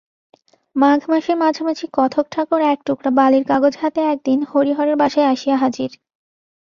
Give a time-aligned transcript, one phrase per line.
[0.75, 5.91] মাঘ মাসের মাঝামাঝি কথকঠাকুর এক টুকরা বালির কাগজ হাতে একদিন হরিহরের বাসায় আসিয়া হাজির।